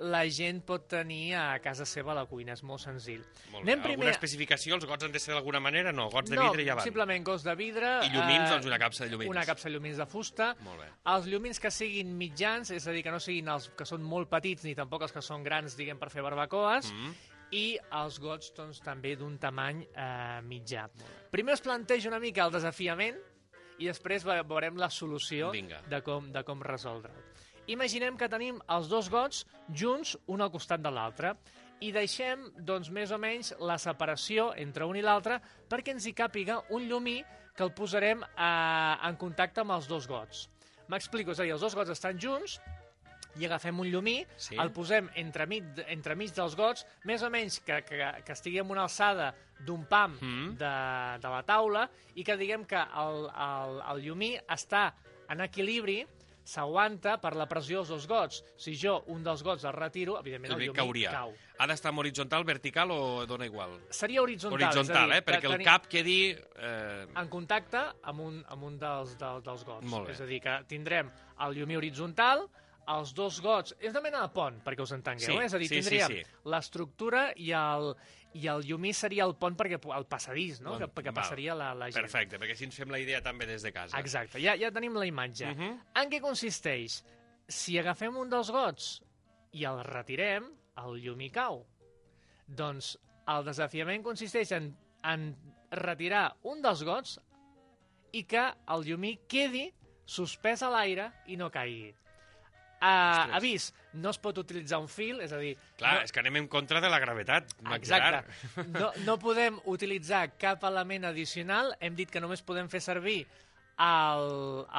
la 0.00 0.24
gent 0.28 0.62
pot 0.66 0.88
tenir 0.88 1.34
a 1.34 1.58
casa 1.60 1.84
seva 1.86 2.12
a 2.12 2.14
la 2.14 2.24
cuina. 2.26 2.52
És 2.52 2.62
molt 2.62 2.80
senzill. 2.80 3.20
Molt. 3.52 3.62
Anem 3.62 3.78
Alguna 3.80 3.94
primer- 3.96 4.10
especificació? 4.14 4.74
Els 4.74 4.84
gots 4.86 5.04
han 5.04 5.12
de 5.12 5.18
ser 5.20 5.34
d'alguna 5.34 5.60
manera? 5.60 5.92
No, 5.92 6.08
gots 6.10 6.30
de 6.30 6.36
no, 6.36 6.50
vidre 6.50 6.64
ja 6.64 6.74
van. 6.74 6.84
simplement 6.84 7.24
gots 7.24 7.42
de 7.44 7.54
vidre... 7.54 8.00
I 8.04 8.10
llumins, 8.10 8.48
eh, 8.48 8.50
doncs 8.54 8.66
una 8.66 8.78
capsa 8.78 9.04
de 9.04 9.10
llumins. 9.10 9.30
Una 9.30 9.44
capsa 9.44 9.68
de 9.68 9.74
llumins 9.74 9.96
de 9.96 10.06
fusta. 10.06 10.56
Molt 10.60 10.80
bé. 10.80 10.88
Els 11.14 11.26
llumins 11.26 11.60
que 11.60 11.70
siguin 11.70 12.16
mitjans, 12.16 12.70
és 12.70 12.86
a 12.86 12.92
dir, 12.92 13.02
que 13.02 13.10
no 13.10 13.20
siguin 13.20 13.48
els 13.48 13.68
que 13.76 13.84
són 13.84 14.02
molt 14.02 14.28
petits 14.28 14.64
ni 14.64 14.74
tampoc 14.74 15.02
els 15.02 15.12
que 15.12 15.22
són 15.22 15.42
grans, 15.44 15.76
diguem, 15.76 15.98
per 15.98 16.10
fer 16.10 16.22
barbacoes, 16.22 16.90
Mm 16.92 16.96
-hmm. 17.06 17.14
i 17.52 17.78
els 17.92 18.18
gots 18.18 18.52
doncs, 18.56 18.80
també 18.80 19.14
d'un 19.16 19.38
tamany 19.38 19.86
eh, 19.94 20.40
mitjà. 20.42 20.88
Primer 21.30 21.54
us 21.54 21.60
plantejo 21.60 22.08
una 22.08 22.18
mica 22.18 22.44
el 22.44 22.50
desafiament 22.50 23.16
i 23.78 23.86
després 23.86 24.24
ve- 24.24 24.42
veurem 24.42 24.76
la 24.76 24.88
solució 24.90 25.50
Vinga. 25.50 25.80
de 25.88 26.00
com, 26.02 26.32
de 26.32 26.42
com 26.44 26.60
resoldre'l. 26.62 27.14
Imaginem 27.72 28.16
que 28.20 28.28
tenim 28.28 28.58
els 28.68 28.88
dos 28.92 29.08
gots 29.12 29.44
junts, 29.72 30.16
un 30.28 30.42
al 30.44 30.50
costat 30.52 30.82
de 30.84 30.90
l'altre, 30.92 31.34
i 31.80 31.90
deixem, 31.92 32.46
doncs, 32.64 32.90
més 32.94 33.10
o 33.12 33.18
menys 33.18 33.54
la 33.60 33.78
separació 33.80 34.52
entre 34.60 34.86
un 34.88 34.96
i 34.96 35.02
l'altre 35.04 35.40
perquè 35.68 35.92
ens 35.92 36.06
hi 36.06 36.12
càpiga 36.16 36.60
un 36.76 36.86
llumí 36.88 37.18
que 37.56 37.64
el 37.64 37.72
posarem 37.76 38.22
eh, 38.22 39.08
en 39.08 39.16
contacte 39.20 39.60
amb 39.64 39.74
els 39.76 39.88
dos 39.90 40.06
gots. 40.10 40.46
M'explico, 40.88 41.32
és 41.32 41.40
a 41.40 41.44
dir, 41.46 41.52
els 41.56 41.62
dos 41.64 41.74
gots 41.76 41.90
estan 41.94 42.18
junts, 42.20 42.58
i 43.40 43.46
agafem 43.48 43.80
un 43.82 43.88
llumí, 43.90 44.20
Sí. 44.36 44.54
el 44.60 44.70
posem 44.70 45.08
entremig, 45.18 45.64
entremig 45.90 46.30
dels 46.36 46.54
gots, 46.54 46.84
més 47.04 47.22
o 47.26 47.30
menys 47.30 47.58
que, 47.66 47.80
que, 47.82 47.98
que 48.24 48.32
estigui 48.32 48.60
en 48.62 48.70
una 48.70 48.84
alçada 48.84 49.32
d'un 49.66 49.84
pam 49.90 50.14
Mm. 50.20 50.52
de, 50.60 50.74
de 51.24 51.28
la 51.32 51.42
taula 51.42 51.88
i 52.14 52.22
que 52.22 52.36
diguem 52.36 52.64
que 52.64 52.78
el, 52.78 53.24
el, 53.34 53.80
el 53.90 54.02
llumí 54.04 54.36
està 54.46 54.92
en 55.28 55.40
equilibri, 55.40 56.04
s'aguanta 56.44 57.16
per 57.22 57.34
la 57.38 57.46
pressió 57.50 57.80
dels 57.80 57.90
dos 57.90 58.06
gots. 58.08 58.42
Si 58.60 58.76
jo 58.78 58.98
un 59.12 59.24
dels 59.24 59.42
gots 59.42 59.64
el 59.64 59.74
retiro, 59.76 60.18
evidentment 60.20 60.54
El 60.54 60.68
el, 60.68 60.74
cauria. 60.76 61.12
cau. 61.14 61.34
Ha 61.58 61.68
d'estar 61.70 61.92
en 61.92 62.00
horitzontal, 62.02 62.44
vertical 62.44 62.90
o 62.90 63.00
dona 63.26 63.46
igual? 63.46 63.76
Seria 63.90 64.22
horitzontal. 64.22 64.58
Horitzontal, 64.58 65.10
dir, 65.10 65.18
eh? 65.18 65.24
Perquè 65.24 65.50
el 65.50 65.64
cap 65.64 65.88
quedi... 65.90 66.18
Eh... 66.34 67.06
en 67.06 67.30
contacte 67.32 67.80
amb 68.02 68.20
un, 68.26 68.42
amb 68.50 68.68
un 68.70 68.78
dels, 68.78 69.16
del, 69.20 69.40
dels 69.46 69.64
gots. 69.64 69.96
És 70.12 70.20
a 70.20 70.28
dir, 70.28 70.42
que 70.44 70.58
tindrem 70.70 71.10
el 71.46 71.56
llumí 71.58 71.78
horitzontal, 71.78 72.46
els 72.90 73.14
dos 73.16 73.40
gots... 73.44 73.74
És 73.80 73.92
una 73.92 74.02
mena 74.04 74.20
de 74.24 74.30
pont, 74.34 74.58
perquè 74.64 74.84
us 74.84 74.92
entengueu. 74.96 75.26
Sí, 75.26 75.36
eh? 75.38 75.46
És 75.46 75.54
a 75.54 75.60
dir, 75.60 75.68
sí, 75.70 75.80
sí, 75.80 75.82
tindríem 75.82 76.12
sí. 76.12 76.36
l'estructura 76.52 77.24
i 77.40 77.50
el, 77.56 77.92
i 78.36 78.48
el 78.50 78.64
llumí 78.66 78.92
seria 78.96 79.26
el 79.28 79.34
pont 79.40 79.56
perquè 79.58 79.78
el 79.96 80.06
passadís, 80.10 80.60
no? 80.64 80.74
Bon, 80.74 80.84
que, 80.84 81.04
que 81.06 81.10
val. 81.10 81.20
passaria 81.22 81.56
la, 81.58 81.72
la 81.78 81.90
gent. 81.90 82.00
Perfecte, 82.02 82.40
perquè 82.42 82.56
així 82.56 82.68
ens 82.68 82.80
fem 82.80 82.92
la 82.92 83.00
idea 83.02 83.22
també 83.24 83.48
des 83.50 83.64
de 83.66 83.72
casa. 83.74 83.98
Exacte, 84.00 84.42
ja, 84.42 84.56
ja 84.60 84.72
tenim 84.74 84.98
la 84.98 85.06
imatge. 85.08 85.52
Uh 85.52 85.60
-huh. 85.60 85.72
En 86.02 86.12
què 86.12 86.20
consisteix? 86.24 87.02
Si 87.48 87.78
agafem 87.78 88.16
un 88.16 88.30
dels 88.30 88.50
gots 88.50 89.02
i 89.52 89.64
el 89.64 89.82
retirem, 89.84 90.48
el 90.84 91.00
llumí 91.04 91.30
cau. 91.30 91.64
Doncs 92.46 92.96
el 93.28 93.44
desafiament 93.44 94.02
consisteix 94.02 94.52
en, 94.52 94.74
en 95.02 95.34
retirar 95.70 96.36
un 96.42 96.62
dels 96.62 96.82
gots 96.84 97.18
i 98.12 98.24
que 98.24 98.44
el 98.70 98.84
llumí 98.84 99.18
quedi 99.28 99.72
suspès 100.06 100.62
a 100.62 100.70
l'aire 100.70 101.10
i 101.26 101.36
no 101.36 101.50
caigui. 101.50 101.94
Uh, 102.84 103.30
avís, 103.38 103.70
no 103.96 104.10
es 104.12 104.18
pot 104.20 104.36
utilitzar 104.42 104.76
un 104.82 104.90
fil, 104.92 105.22
és 105.24 105.32
a 105.32 105.38
dir... 105.40 105.54
Clar, 105.80 105.94
no, 105.96 106.02
és 106.04 106.12
que 106.12 106.20
anem 106.20 106.36
en 106.42 106.48
contra 106.52 106.82
de 106.84 106.90
la 106.92 106.98
gravetat, 107.00 107.54
Exacte. 107.78 108.64
No, 108.74 108.90
no 109.06 109.14
podem 109.22 109.56
utilitzar 109.72 110.26
cap 110.36 110.66
element 110.68 111.06
addicional. 111.08 111.72
Hem 111.80 111.96
dit 111.96 112.12
que 112.12 112.20
només 112.20 112.42
podem 112.44 112.68
fer 112.68 112.82
servir 112.84 113.22
el, 113.80 114.26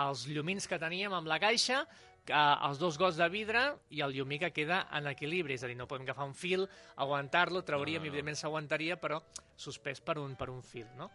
els 0.06 0.26
llumins 0.30 0.68
que 0.70 0.78
teníem 0.82 1.16
amb 1.18 1.28
la 1.32 1.40
caixa, 1.42 1.82
que, 2.26 2.44
els 2.68 2.78
dos 2.82 3.00
gots 3.02 3.18
de 3.18 3.28
vidre 3.34 3.64
i 3.90 4.04
el 4.06 4.14
llumí 4.14 4.38
que 4.42 4.52
queda 4.54 4.84
en 4.98 5.10
equilibri. 5.10 5.58
És 5.58 5.66
a 5.66 5.72
dir, 5.72 5.78
no 5.80 5.88
podem 5.90 6.06
agafar 6.06 6.28
un 6.30 6.36
fil, 6.38 6.68
aguantar-lo, 7.02 7.64
trauríem, 7.66 8.04
No, 8.04 8.06
no. 8.06 8.12
evidentment 8.12 8.38
s'aguantaria, 8.38 9.00
però 9.02 9.22
suspès 9.58 10.02
per 10.02 10.20
un, 10.22 10.36
per 10.38 10.52
un 10.54 10.62
fil, 10.62 10.88
no? 11.00 11.10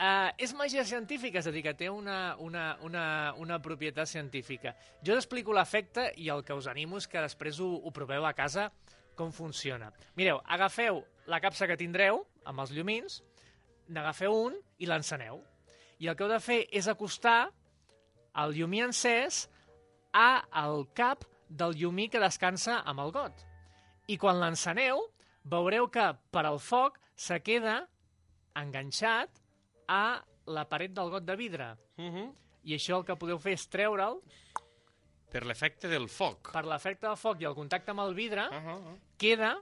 Uh, 0.00 0.30
és 0.40 0.54
màgia 0.56 0.80
científica, 0.88 1.42
és 1.42 1.46
a 1.50 1.52
dir, 1.52 1.60
que 1.60 1.74
té 1.76 1.90
una, 1.92 2.34
una, 2.40 2.70
una, 2.88 3.04
una 3.36 3.58
propietat 3.60 4.08
científica. 4.08 4.72
Jo 5.04 5.12
us 5.12 5.20
explico 5.20 5.52
l'efecte 5.52 6.06
i 6.16 6.30
el 6.32 6.40
que 6.40 6.56
us 6.56 6.70
animo 6.72 6.96
és 6.96 7.04
que 7.04 7.20
després 7.20 7.58
ho, 7.60 7.68
ho 7.84 7.92
proveu 7.92 8.24
a 8.24 8.32
casa 8.32 8.70
com 9.18 9.28
funciona. 9.28 9.90
Mireu, 10.16 10.40
agafeu 10.48 11.02
la 11.28 11.42
capsa 11.44 11.68
que 11.68 11.76
tindreu 11.76 12.22
amb 12.48 12.64
els 12.64 12.72
llumins, 12.72 13.18
n'agafeu 13.92 14.38
un 14.46 14.56
i 14.80 14.88
l'enceneu. 14.88 15.42
I 16.00 16.08
el 16.08 16.16
que 16.16 16.24
heu 16.24 16.32
de 16.32 16.40
fer 16.40 16.62
és 16.72 16.88
acostar 16.88 17.50
el 18.40 18.56
llumí 18.56 18.80
encès 18.86 19.42
a 20.16 20.46
el 20.62 20.86
cap 20.96 21.28
del 21.50 21.76
llumí 21.76 22.08
que 22.08 22.24
descansa 22.24 22.78
amb 22.88 23.04
el 23.04 23.12
got. 23.12 23.44
I 24.08 24.16
quan 24.16 24.40
l'enceneu, 24.40 25.04
veureu 25.44 25.92
que 25.92 26.08
per 26.32 26.46
al 26.46 26.56
foc 26.56 26.96
se 27.20 27.42
queda 27.44 27.82
enganxat 28.56 29.44
a 29.90 30.20
la 30.50 30.64
paret 30.70 30.92
del 30.96 31.10
got 31.10 31.24
de 31.26 31.36
vidre. 31.36 31.72
Uh 31.98 32.04
-huh. 32.06 32.28
I 32.64 32.74
això 32.76 32.98
el 32.98 33.04
que 33.04 33.16
podeu 33.16 33.38
fer 33.38 33.52
és 33.52 33.68
treure'l 33.68 34.20
Per 35.30 35.44
l'efecte 35.46 35.88
del 35.88 36.08
foc. 36.08 36.52
per 36.52 36.64
l'efecte 36.66 37.06
del 37.06 37.16
foc 37.16 37.40
i 37.40 37.44
el 37.44 37.54
contacte 37.54 37.90
amb 37.92 38.00
el 38.00 38.14
vidre, 38.14 38.48
Uh 38.48 38.54
-huh. 38.66 38.98
queda, 39.16 39.56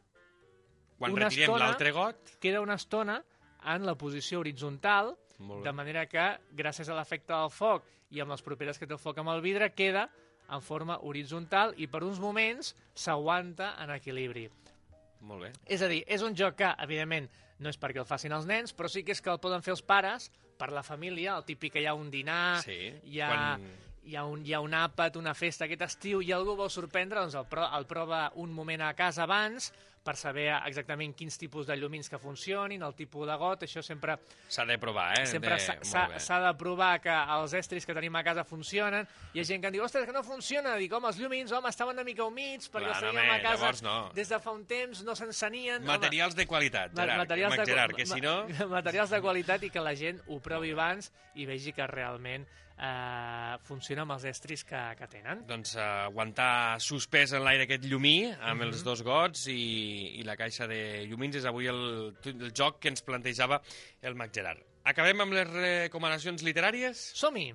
Quan 0.99 1.13
Una 1.13 1.29
retirem 1.29 1.57
l'altre 1.57 1.93
got... 1.93 2.17
queda 2.41 2.61
una 2.61 2.75
estona 2.75 3.25
en 3.65 3.87
la 3.87 3.95
posició 3.95 4.41
horitzontal, 4.41 5.17
de 5.39 5.73
manera 5.73 6.07
que, 6.07 6.39
gràcies 6.53 6.89
a 6.89 6.95
l'efecte 6.97 7.33
del 7.33 7.51
foc 7.51 7.85
i 8.11 8.19
amb 8.21 8.33
les 8.33 8.43
propietats 8.43 8.79
que 8.81 8.87
té 8.87 8.93
el 8.95 8.99
foc 8.99 9.17
amb 9.19 9.29
el 9.29 9.41
vidre, 9.41 9.73
queda 9.75 10.11
en 10.51 10.61
forma 10.61 10.99
horitzontal 11.01 11.75
i 11.77 11.87
per 11.87 12.03
uns 12.03 12.19
moments 12.19 12.75
s'aguanta 12.95 13.77
en 13.81 13.91
equilibri. 13.91 14.51
Molt 15.21 15.43
bé. 15.43 15.53
És 15.67 15.83
a 15.83 15.87
dir, 15.89 16.03
és 16.09 16.23
un 16.23 16.35
joc 16.35 16.57
que, 16.57 16.75
evidentment, 16.79 17.29
no 17.59 17.69
és 17.71 17.79
perquè 17.81 17.99
el 17.99 18.07
facin 18.07 18.33
els 18.33 18.47
nens, 18.47 18.75
però 18.77 18.89
sí 18.89 19.03
que 19.05 19.13
és 19.13 19.21
que 19.21 19.31
el 19.31 19.41
poden 19.41 19.63
fer 19.63 19.73
els 19.75 19.83
pares 19.83 20.31
per 20.59 20.71
la 20.73 20.83
família, 20.83 21.37
el 21.37 21.45
típic 21.45 21.73
que 21.73 21.81
hi 21.83 21.87
ha 21.87 21.95
un 21.95 22.11
dinar, 22.11 22.61
Sí, 22.63 22.93
hi, 23.05 23.21
ha, 23.21 23.29
quan- 23.29 23.69
hi, 24.09 24.17
ha 24.17 24.25
un, 24.25 24.45
hi 24.47 24.55
ha 24.55 24.61
un 24.61 24.73
àpat, 24.73 25.17
una 25.21 25.35
festa 25.35 25.65
aquest 25.67 25.83
estiu 25.83 26.23
i 26.23 26.33
algú 26.33 26.55
vol 26.57 26.71
sorprendre, 26.71 27.21
doncs 27.21 27.35
el, 27.35 27.47
pro, 27.47 27.67
el 27.77 27.87
prova 27.87 28.33
un 28.37 28.53
moment 28.53 28.81
a 28.83 28.95
casa 28.95 29.25
abans 29.25 29.73
per 30.05 30.15
saber 30.17 30.47
exactament 30.67 31.13
quins 31.17 31.37
tipus 31.39 31.67
de 31.67 31.77
llumins 31.77 32.09
que 32.09 32.19
funcionin, 32.19 32.83
el 32.83 32.95
tipus 32.95 33.27
de 33.29 33.37
got, 33.37 33.63
això 33.67 33.83
sempre 33.83 34.17
S'ha 34.49 34.65
de 34.65 34.79
provar, 34.79 35.19
eh? 35.21 35.27
sempre 35.27 35.55
de... 35.57 35.61
s'ha- 35.61 36.41
de 36.47 36.53
provar 36.57 37.01
que 37.01 37.13
els 37.13 37.53
estris 37.55 37.85
que 37.87 37.95
tenim 37.95 38.15
a 38.17 38.23
casa 38.25 38.45
funcionen. 38.45 39.07
Hi 39.35 39.41
ha 39.41 39.45
gent 39.45 39.61
que 39.61 39.69
em 39.69 39.73
diu, 39.75 39.85
ostres, 39.85 40.07
que 40.07 40.13
no 40.13 40.23
funciona. 40.23 40.77
Dic, 40.77 40.93
home, 40.93 41.09
els 41.09 41.19
llumins, 41.19 41.53
home, 41.53 41.69
estaven 41.69 41.95
una 41.97 42.05
mica 42.05 42.25
humits 42.25 42.71
perquè 42.71 42.89
els 42.89 42.99
Clar, 42.99 43.11
teníem 43.13 43.31
a 43.31 43.35
home, 43.35 43.43
casa 43.43 43.57
llavors 43.65 43.83
no. 43.83 43.97
des 44.15 44.29
de 44.29 44.39
fa 44.41 44.53
un 44.53 44.65
temps, 44.67 45.03
no 45.05 45.15
s'encenien. 45.19 45.83
Home, 45.83 45.93
Materials 45.99 46.35
de 46.39 46.47
qualitat, 46.47 46.95
Gerard. 46.97 47.19
materials 47.19 47.57
de, 47.57 47.67
Gerard, 47.67 47.95
que 47.97 48.07
si 48.07 48.21
no... 48.21 48.37
materials 48.79 49.11
de 49.11 49.21
qualitat 49.21 49.63
i 49.69 49.71
que 49.71 49.81
la 49.85 49.95
gent 49.99 50.23
ho 50.29 50.41
provi 50.41 50.73
abans 50.73 51.13
i 51.35 51.45
vegi 51.47 51.73
que 51.77 51.87
realment 51.87 52.47
eh, 52.79 53.57
funciona 53.67 54.03
amb 54.05 54.15
els 54.15 54.25
estris 54.31 54.63
que, 54.67 54.79
que 54.99 55.09
tenen. 55.11 55.43
Doncs 55.49 55.75
uh, 55.77 55.83
aguantar 56.09 56.79
suspès 56.83 57.33
en 57.37 57.43
l'aire 57.45 57.67
aquest 57.67 57.85
llumí 57.91 58.31
amb 58.31 58.63
Mhm. 58.63 58.69
els 58.69 58.85
dos 58.87 59.03
gots 59.03 59.47
i, 59.51 59.59
i 60.21 60.27
la 60.27 60.37
caixa 60.41 60.69
de 60.71 61.07
llumins 61.09 61.39
és 61.41 61.49
avui 61.49 61.71
el, 61.71 61.83
el 62.33 62.53
joc 62.53 62.81
que 62.83 62.93
ens 62.93 63.05
plantejava 63.07 63.61
el 64.03 64.19
Mac 64.19 64.35
Gerard. 64.35 64.65
Acabem 64.89 65.21
amb 65.25 65.37
les 65.37 65.51
recomanacions 65.53 66.45
literàries? 66.47 67.11
Som-hi! 67.19 67.53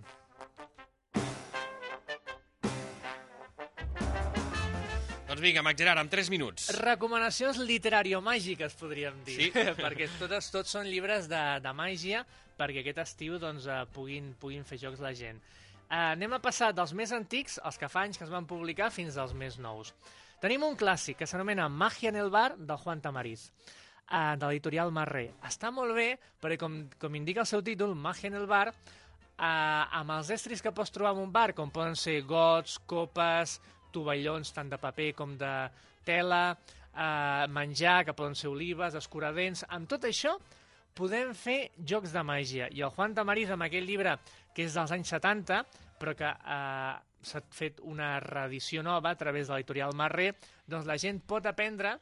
Doncs 5.34 5.42
vinga, 5.42 5.64
Mac 5.66 5.80
Gerard, 5.80 5.98
amb 5.98 6.12
3 6.14 6.30
minuts. 6.30 6.68
Recomanacions 6.78 7.58
literàrio-màgiques, 7.66 8.76
podríem 8.78 9.18
dir. 9.26 9.40
Sí. 9.40 9.66
perquè 9.84 10.06
totes, 10.20 10.52
tots 10.54 10.76
són 10.76 10.86
llibres 10.86 11.26
de, 11.32 11.42
de 11.64 11.74
màgia 11.74 12.22
perquè 12.60 12.84
aquest 12.84 13.02
estiu 13.04 13.40
doncs, 13.42 13.66
eh, 13.66 13.84
puguin, 13.96 14.34
puguin 14.40 14.66
fer 14.68 14.80
jocs 14.82 15.02
la 15.04 15.14
gent. 15.18 15.40
Eh, 15.90 15.96
anem 15.98 16.36
a 16.38 16.42
passar 16.44 16.72
dels 16.76 16.94
més 16.98 17.14
antics, 17.16 17.60
els 17.66 17.80
que 17.82 17.90
fa 17.90 18.06
anys 18.06 18.20
que 18.20 18.28
es 18.28 18.34
van 18.34 18.46
publicar, 18.50 18.92
fins 18.94 19.18
als 19.18 19.34
més 19.38 19.58
nous. 19.62 19.94
Tenim 20.44 20.66
un 20.68 20.74
clàssic 20.76 21.22
que 21.22 21.28
s'anomena 21.30 21.70
Magia 21.72 22.10
en 22.12 22.18
el 22.20 22.30
bar, 22.30 22.58
del 22.58 22.76
Juan 22.82 23.00
Tamariz, 23.00 23.46
eh, 23.48 24.36
de 24.36 24.48
l'editorial 24.50 24.90
Marré. 24.92 25.30
Està 25.48 25.70
molt 25.72 25.96
bé, 25.96 26.18
perquè 26.44 26.58
com, 26.60 26.82
com 27.00 27.16
indica 27.16 27.46
el 27.46 27.48
seu 27.48 27.62
títol, 27.64 27.94
Magia 27.96 28.28
en 28.28 28.36
el 28.42 28.48
bar, 28.50 28.66
eh, 28.74 29.46
amb 29.48 30.12
els 30.18 30.34
estris 30.36 30.60
que 30.62 30.74
pots 30.76 30.92
trobar 30.92 31.14
en 31.16 31.22
un 31.24 31.32
bar, 31.32 31.54
com 31.56 31.72
poden 31.72 31.96
ser 31.96 32.18
gots, 32.28 32.76
copes, 32.84 33.62
tovallons 33.96 34.52
tant 34.52 34.74
de 34.74 34.82
paper 34.84 35.14
com 35.16 35.38
de 35.40 35.54
tela, 36.04 36.42
eh, 36.92 37.48
menjar, 37.48 38.02
que 38.04 38.18
poden 38.18 38.36
ser 38.36 38.52
olives, 38.52 39.00
escuradents... 39.00 39.64
Amb 39.70 39.88
tot 39.88 40.10
això 40.12 40.36
podem 40.94 41.32
fer 41.32 41.72
jocs 41.80 42.12
de 42.12 42.28
màgia. 42.28 42.68
I 42.68 42.84
el 42.84 42.92
Juan 42.92 43.16
Tamariz, 43.16 43.56
amb 43.56 43.64
aquell 43.64 43.88
llibre 43.88 44.18
que 44.52 44.68
és 44.68 44.76
dels 44.76 44.92
anys 44.92 45.16
70, 45.16 45.64
però 46.04 46.20
que 46.20 46.36
eh, 46.36 46.94
s'ha 47.24 47.42
fet 47.50 47.80
una 47.82 48.20
reedició 48.20 48.84
nova 48.84 49.10
a 49.12 49.16
través 49.16 49.48
de 49.48 49.54
l'editorial 49.56 49.96
Marré, 49.96 50.34
doncs 50.68 50.86
la 50.86 50.98
gent 50.98 51.22
pot 51.26 51.46
aprendre 51.46 51.96
a 51.96 52.00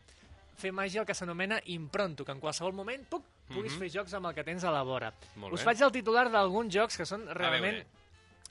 fer 0.57 0.71
màgia 0.73 1.01
el 1.01 1.07
que 1.07 1.13
s'anomena 1.17 1.61
impronto, 1.65 2.25
que 2.25 2.31
en 2.35 2.39
qualsevol 2.39 2.73
moment 2.73 3.05
puc, 3.09 3.23
puguis 3.47 3.73
Mhm. 3.73 3.79
fer 3.79 3.89
jocs 3.89 4.13
amb 4.13 4.27
el 4.27 4.33
que 4.35 4.43
tens 4.43 4.63
a 4.63 4.71
la 4.71 4.83
vora. 4.83 5.13
Us 5.51 5.63
faig 5.63 5.81
el 5.81 5.91
titular 5.91 6.29
d'alguns 6.31 6.73
jocs 6.73 6.97
que 6.97 7.05
són 7.05 7.27
realment... 7.27 7.85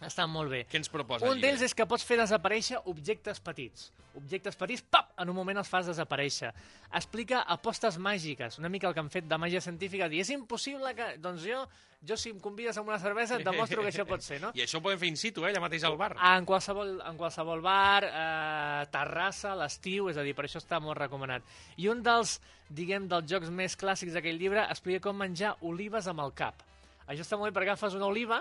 Estan 0.07 0.31
molt 0.33 0.49
bé. 0.53 0.63
Què 0.71 0.79
ens 0.81 0.89
proposa 0.89 1.29
Un 1.29 1.37
el 1.37 1.43
d'ells 1.45 1.67
és 1.67 1.75
que 1.77 1.85
pots 1.89 2.05
fer 2.09 2.17
desaparèixer 2.21 2.81
objectes 2.89 3.41
petits. 3.45 3.91
Objectes 4.17 4.57
petits, 4.59 4.83
pap, 4.83 5.13
en 5.21 5.29
un 5.29 5.37
moment 5.37 5.61
els 5.61 5.69
fas 5.69 5.91
desaparèixer. 5.91 6.51
Explica 6.97 7.43
apostes 7.55 7.99
màgiques, 8.01 8.57
una 8.59 8.71
mica 8.73 8.89
el 8.89 8.97
que 8.97 9.05
han 9.05 9.13
fet 9.13 9.29
de 9.29 9.39
màgia 9.39 9.61
científica, 9.61 10.09
dir, 10.09 10.23
és 10.25 10.33
impossible 10.33 10.95
que... 10.97 11.11
Doncs 11.21 11.45
jo, 11.45 11.61
jo 12.09 12.17
si 12.17 12.33
em 12.33 12.39
convides 12.41 12.79
a 12.81 12.83
una 12.83 12.99
cervesa 12.99 13.37
et 13.37 13.45
demostro 13.45 13.85
que 13.85 13.91
això 13.93 14.07
pot 14.09 14.25
ser, 14.25 14.41
no? 14.41 14.51
I 14.57 14.65
això 14.65 14.81
ho 14.81 14.85
podem 14.85 15.03
fer 15.03 15.11
in 15.13 15.21
situ, 15.21 15.45
eh, 15.45 15.51
allà 15.53 15.61
mateix 15.63 15.85
al 15.85 15.99
bar. 16.01 16.15
En 16.31 16.49
qualsevol, 16.49 16.95
en 17.05 17.21
qualsevol 17.21 17.61
bar, 17.65 18.07
eh, 18.09 18.87
terrassa, 18.95 19.53
l'estiu, 19.61 20.09
és 20.09 20.17
a 20.17 20.25
dir, 20.25 20.33
per 20.39 20.49
això 20.49 20.63
està 20.63 20.81
molt 20.81 20.99
recomanat. 20.99 21.45
I 21.77 21.91
un 21.93 22.01
dels, 22.07 22.39
diguem, 22.73 23.05
dels 23.11 23.29
jocs 23.31 23.53
més 23.53 23.77
clàssics 23.77 24.17
d'aquell 24.17 24.41
llibre 24.41 24.65
explica 24.65 25.05
com 25.11 25.21
menjar 25.21 25.59
olives 25.61 26.09
amb 26.09 26.25
el 26.25 26.33
cap. 26.33 26.65
Això 27.11 27.27
està 27.27 27.37
molt 27.37 27.51
bé 27.51 27.59
perquè 27.59 27.75
agafes 27.75 27.99
una 27.99 28.09
oliva, 28.09 28.41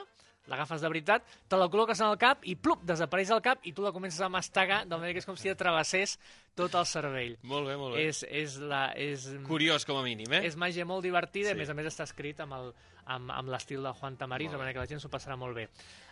l'agafes 0.50 0.82
de 0.82 0.90
veritat, 0.92 1.24
te 1.48 1.56
la 1.58 1.68
col·loques 1.70 2.00
en 2.02 2.10
el 2.12 2.18
cap 2.18 2.44
i 2.50 2.56
plup, 2.58 2.82
desapareix 2.90 3.30
el 3.36 3.42
cap 3.46 3.64
i 3.70 3.74
tu 3.74 3.86
la 3.86 3.92
comences 3.96 4.20
a 4.26 4.30
mastegar, 4.30 4.82
de 4.86 4.96
manera 4.98 5.14
que 5.14 5.22
és 5.24 5.26
com 5.30 5.38
si 5.38 5.50
et 5.50 5.58
travessés 5.58 6.18
tot 6.58 6.74
el 6.76 6.86
cervell. 6.90 7.38
Molt 7.44 7.68
bé, 7.70 7.78
molt 7.78 7.96
bé. 7.96 8.08
És, 8.10 8.24
és, 8.28 8.58
la, 8.60 8.90
és, 8.98 9.30
Curiós, 9.48 9.86
com 9.86 9.98
a 10.02 10.04
mínim, 10.04 10.34
eh? 10.34 10.42
és 10.50 10.58
màgia 10.60 10.86
molt 10.86 11.04
divertida, 11.06 11.54
Sí. 11.54 11.56
sí. 11.56 11.60
a 11.60 11.62
més 11.64 11.70
a 11.70 11.74
més 11.78 11.86
està 11.94 12.04
escrit 12.10 12.40
amb 12.42 12.54
el- 12.58 12.74
amb, 13.10 13.32
amb 13.32 13.50
l'estil 13.50 13.82
de 13.82 13.92
Juan 13.94 14.18
Tamariz, 14.18 14.52
de 14.52 14.58
manera 14.58 14.74
que 14.74 14.80
la 14.84 14.86
gent 14.90 15.00
s'ho 15.02 15.10
passarà 15.10 15.36
molt 15.38 15.56
bé. 15.56 15.70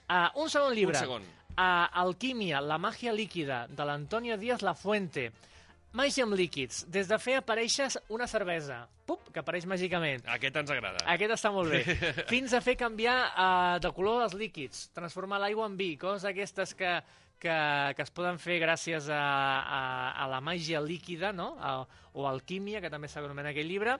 Uh, 0.09 0.29
un 0.41 0.49
segon 0.49 0.73
llibre. 0.73 0.95
Un 0.97 1.03
segon. 1.03 1.21
Uh, 1.57 1.85
Alquímia, 2.01 2.61
la 2.61 2.77
màgia 2.79 3.11
líquida, 3.13 3.67
de 3.67 3.85
l'Antonio 3.85 4.37
Díaz 4.37 4.61
La 4.63 4.73
Fuente. 4.73 5.31
Màgia 5.97 6.27
amb 6.27 6.35
líquids. 6.37 6.83
Des 6.93 7.07
de 7.09 7.17
fer 7.17 7.39
aparèixer 7.39 7.87
una 8.13 8.27
cervesa. 8.29 8.83
Pup, 9.09 9.31
que 9.33 9.41
apareix 9.41 9.65
màgicament. 9.65 10.21
Aquest 10.29 10.59
ens 10.61 10.73
agrada. 10.75 11.01
Aquest 11.09 11.33
està 11.33 11.49
molt 11.55 11.73
bé. 11.73 11.79
Fins 12.33 12.53
a 12.53 12.61
fer 12.61 12.75
canviar 12.77 13.15
uh, 13.31 13.79
de 13.81 13.89
color 13.95 14.27
els 14.27 14.35
líquids, 14.37 14.91
transformar 14.93 15.41
l'aigua 15.41 15.65
en 15.65 15.77
vi, 15.79 15.95
coses 15.97 16.27
aquestes 16.29 16.75
que, 16.77 16.93
que, 17.41 17.57
que 17.97 18.05
es 18.05 18.13
poden 18.13 18.37
fer 18.37 18.59
gràcies 18.61 19.09
a, 19.09 19.23
a, 19.79 19.81
a 20.21 20.29
la 20.29 20.41
màgia 20.43 20.83
líquida, 20.85 21.33
no? 21.33 21.55
A, 21.57 21.79
o 22.13 22.29
alquímia, 22.29 22.83
que 22.83 22.93
també 22.93 23.09
s'anomena 23.09 23.55
aquell 23.55 23.71
llibre. 23.71 23.97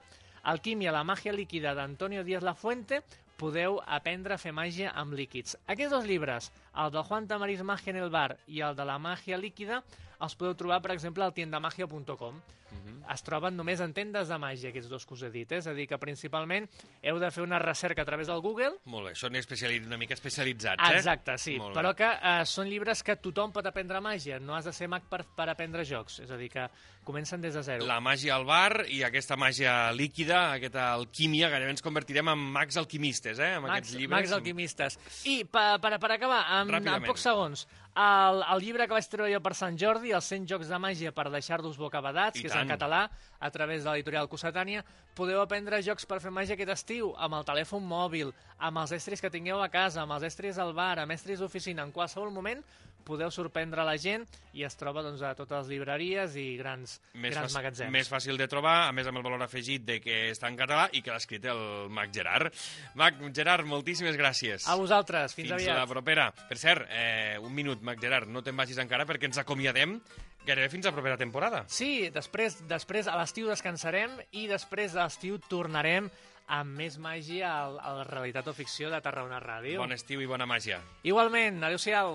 Alquímia, 0.54 0.94
la 0.94 1.02
màgia 1.02 1.34
líquida 1.34 1.74
d'Antonio 1.74 2.22
Díaz 2.22 2.46
La 2.46 2.54
Fuente, 2.54 3.02
podeu 3.38 3.80
aprendre 3.86 4.34
a 4.34 4.38
fer 4.38 4.54
màgia 4.54 4.94
amb 4.94 5.18
líquids. 5.18 5.58
Aquests 5.66 5.98
dos 5.98 6.06
llibres, 6.06 6.52
el 6.78 6.94
del 6.94 7.06
Juan 7.10 7.26
Tamariz 7.26 7.66
Magia 7.66 7.94
en 7.94 8.04
el 8.04 8.10
bar 8.10 8.36
i 8.46 8.62
el 8.62 8.78
de 8.78 8.86
la 8.86 9.00
màgia 9.02 9.38
líquida, 9.38 9.82
els 10.26 10.34
podeu 10.38 10.54
trobar, 10.58 10.80
per 10.84 10.92
exemple, 10.94 11.24
al 11.24 11.34
tiendamagia.com. 11.36 12.40
Mhm. 12.70 12.96
Es 13.12 13.22
troben 13.24 13.56
només 13.56 13.80
en 13.80 13.94
tendes 13.96 14.28
de 14.28 14.36
màgia, 14.38 14.68
aquests 14.68 14.90
dos 14.90 15.06
que 15.06 15.14
us 15.14 15.22
he 15.22 15.30
dit. 15.30 15.50
eh? 15.52 15.56
És 15.62 15.66
a 15.66 15.72
dir, 15.72 15.86
que 15.88 15.96
principalment 15.98 16.68
heu 17.02 17.18
de 17.18 17.30
fer 17.30 17.42
una 17.42 17.58
recerca 17.58 18.02
a 18.02 18.04
través 18.04 18.26
del 18.28 18.40
Google, 18.40 18.74
Molt 18.84 19.08
bé, 19.08 19.14
són 19.14 19.34
especiali... 19.36 19.78
una 19.80 19.96
mica 19.96 20.12
especialitzats, 20.14 20.82
eh? 20.90 20.96
Exacte, 20.96 21.38
sí, 21.38 21.56
Molt 21.58 21.74
bé. 21.74 21.80
però 21.80 21.94
que 21.96 22.04
eh, 22.10 22.44
són 22.44 22.68
llibres 22.68 23.02
que 23.02 23.16
tothom 23.16 23.50
pot 23.52 23.64
aprendre 23.66 24.00
màgia, 24.04 24.38
no 24.38 24.54
has 24.54 24.66
de 24.68 24.72
ser 24.76 24.88
mag 24.88 25.02
per, 25.08 25.24
per 25.24 25.48
aprendre 25.48 25.84
jocs, 25.88 26.20
és 26.20 26.30
a 26.30 26.36
dir, 26.36 26.50
que 26.50 26.68
comencen 27.04 27.40
des 27.40 27.54
de 27.54 27.62
zero. 27.62 27.86
La 27.88 28.00
màgia 28.04 28.34
al 28.36 28.44
bar 28.44 28.84
i 28.88 29.02
aquesta 29.02 29.36
màgia 29.40 29.90
líquida, 29.96 30.52
aquesta 30.52 30.92
alquímia, 30.92 31.48
gairebé 31.48 31.70
ens 31.70 31.82
convertirem 31.82 32.28
en 32.28 32.38
mags 32.38 32.76
alquimistes, 32.76 33.38
eh? 33.38 33.54
Amb 33.54 33.66
Mags, 33.68 33.78
aquests 33.78 33.96
llibres. 33.96 34.18
Mags 34.18 34.32
alquimistes. 34.36 34.98
I 35.24 35.44
per, 35.48 35.80
per, 35.80 35.98
per 35.98 36.12
acabar, 36.12 36.42
en, 36.60 36.74
en 36.74 37.04
pocs 37.08 37.24
segons, 37.24 37.66
el, 37.98 38.42
el 38.52 38.60
llibre 38.62 38.86
que 38.86 38.92
vaig 38.94 39.08
treure 39.10 39.32
jo 39.32 39.40
per 39.42 39.54
Sant 39.58 39.78
Jordi, 39.80 40.12
els 40.14 40.28
100 40.30 40.44
jocs 40.52 40.68
de 40.68 40.78
màgia 40.78 41.10
per 41.16 41.30
deixar-los 41.32 41.78
bocabadats, 41.80 42.36
que 42.38 42.46
és. 42.46 42.57
En 42.62 42.70
català, 42.70 43.06
a 43.38 43.50
través 43.54 43.84
de 43.84 43.90
l'editorial 43.90 44.28
Cossetània, 44.28 44.84
podeu 45.14 45.40
aprendre 45.42 45.82
jocs 45.82 46.06
per 46.06 46.20
fer 46.22 46.32
màgia 46.34 46.56
aquest 46.58 46.74
estiu, 46.74 47.12
amb 47.16 47.38
el 47.38 47.46
telèfon 47.46 47.84
mòbil, 47.86 48.32
amb 48.58 48.82
els 48.82 48.92
estris 48.98 49.22
que 49.22 49.30
tingueu 49.30 49.62
a 49.62 49.70
casa, 49.70 50.02
amb 50.02 50.16
els 50.16 50.26
estris 50.30 50.58
al 50.58 50.74
bar, 50.74 50.98
amb 50.98 51.14
estris 51.14 51.42
d'oficina, 51.42 51.86
en 51.86 51.94
qualsevol 51.94 52.30
moment 52.34 52.62
podeu 53.08 53.30
sorprendre 53.32 53.82
la 53.88 53.96
gent 53.98 54.26
i 54.52 54.62
es 54.68 54.76
troba 54.76 55.02
doncs, 55.06 55.22
a 55.24 55.32
totes 55.38 55.64
les 55.64 55.72
llibreries 55.72 56.36
i 56.36 56.46
grans, 56.60 56.98
Més, 57.14 57.32
grans 57.34 57.48
fàcil- 57.48 57.56
magatzems. 57.58 57.92
més 57.96 58.10
fàcil 58.12 58.36
de 58.38 58.46
trobar, 58.52 58.76
a 58.88 58.92
més 58.92 59.08
amb 59.08 59.18
el 59.18 59.24
valor 59.24 59.42
afegit 59.48 59.82
de 59.88 59.98
que 60.04 60.18
està 60.30 60.48
en 60.52 60.56
català 60.60 60.88
i 60.92 61.00
que 61.02 61.10
l'ha 61.10 61.18
escrit 61.22 61.44
el 61.48 61.88
Mac 61.90 62.12
Gerard. 62.14 62.52
Mac 62.94 63.18
Gerard, 63.34 63.64
moltíssimes 63.66 64.16
gràcies. 64.20 64.68
A 64.68 64.76
vosaltres, 64.76 65.34
fins, 65.34 65.48
Fins 65.48 65.62
aviat. 65.62 65.76
a 65.76 65.80
la 65.80 65.86
propera. 65.90 66.30
Per 66.48 66.58
cert, 66.58 66.86
eh, 66.90 67.38
un 67.40 67.54
minut, 67.54 67.80
Mac 67.82 68.00
Gerard, 68.00 68.28
no 68.28 68.42
te'n 68.42 68.56
vagis 68.56 68.78
encara 68.78 69.06
perquè 69.08 69.24
ens 69.32 69.38
acomiadem 69.38 70.00
gairebé 70.48 70.70
fins 70.72 70.86
a 70.86 70.90
la 70.90 70.94
propera 70.96 71.16
temporada. 71.20 71.64
Sí, 71.68 72.08
després, 72.08 72.62
després 72.66 73.06
a 73.06 73.16
l'estiu 73.18 73.48
descansarem 73.50 74.14
i 74.32 74.46
després 74.48 74.94
a 74.96 75.04
l'estiu 75.04 75.36
tornarem 75.44 76.08
amb 76.48 76.78
més 76.78 76.94
màgia 76.96 77.50
a, 77.50 77.66
a 77.76 77.90
la 77.98 78.04
realitat 78.08 78.46
o 78.48 78.54
ficció 78.56 78.88
de 78.88 79.02
Tarragona 79.04 79.36
Ràdio. 79.42 79.82
Bon 79.82 79.92
estiu 79.92 80.22
i 80.24 80.26
bona 80.30 80.46
màgia. 80.48 80.78
Igualment, 81.04 81.58
adeu-siau. 81.68 82.14